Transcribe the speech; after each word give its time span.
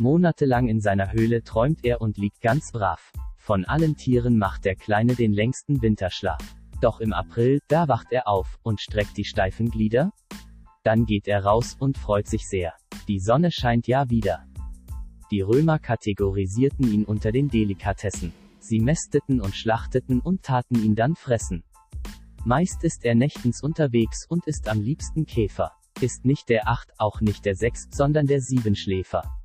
Monatelang 0.00 0.68
in 0.68 0.80
seiner 0.80 1.12
Höhle 1.12 1.44
träumt 1.44 1.84
er 1.84 2.00
und 2.00 2.16
liegt 2.16 2.40
ganz 2.40 2.72
brav. 2.72 3.12
Von 3.36 3.66
allen 3.66 3.96
Tieren 3.96 4.38
macht 4.38 4.64
der 4.64 4.74
Kleine 4.74 5.14
den 5.14 5.34
längsten 5.34 5.82
Winterschlaf. 5.82 6.42
Doch 6.80 7.00
im 7.00 7.12
April, 7.12 7.60
da 7.68 7.86
wacht 7.86 8.06
er 8.10 8.26
auf 8.26 8.58
und 8.62 8.80
streckt 8.80 9.18
die 9.18 9.26
steifen 9.26 9.70
Glieder. 9.70 10.12
Dann 10.84 11.04
geht 11.04 11.28
er 11.28 11.44
raus 11.44 11.76
und 11.78 11.98
freut 11.98 12.26
sich 12.26 12.48
sehr. 12.48 12.72
Die 13.08 13.20
Sonne 13.20 13.50
scheint 13.50 13.86
ja 13.86 14.08
wieder. 14.08 14.46
Die 15.30 15.42
Römer 15.42 15.78
kategorisierten 15.78 16.90
ihn 16.90 17.04
unter 17.04 17.30
den 17.30 17.48
Delikatessen. 17.48 18.32
Sie 18.58 18.80
mästeten 18.80 19.42
und 19.42 19.54
schlachteten 19.54 20.20
und 20.20 20.42
taten 20.42 20.82
ihn 20.82 20.94
dann 20.94 21.14
fressen. 21.14 21.62
Meist 22.46 22.84
ist 22.84 23.04
er 23.04 23.14
nächtens 23.14 23.62
unterwegs 23.62 24.24
und 24.26 24.46
ist 24.46 24.66
am 24.66 24.80
liebsten 24.80 25.26
Käfer. 25.26 25.72
Ist 26.00 26.24
nicht 26.24 26.48
der 26.48 26.68
Acht, 26.68 26.90
auch 26.96 27.20
nicht 27.20 27.44
der 27.44 27.54
Sechs, 27.54 27.86
sondern 27.90 28.26
der 28.26 28.40
Siebenschläfer. 28.40 29.39